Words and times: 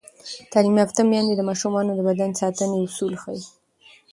تعلیم 0.51 0.75
یافته 0.81 1.01
میندې 1.11 1.33
د 1.35 1.41
ماشومانو 1.49 1.91
د 1.95 1.99
بدن 2.09 2.31
ساتنې 2.41 2.77
اصول 2.85 3.13
ښيي. 3.21 3.41